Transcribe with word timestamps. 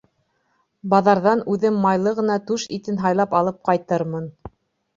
Баҙарҙан 0.93 1.43
үҙем 1.57 1.77
майлы 1.85 2.15
ғына 2.21 2.39
түш 2.49 2.67
итен 2.81 2.99
һайлап 3.07 3.39
алып 3.43 3.63
ҡайтырмын. 3.73 4.31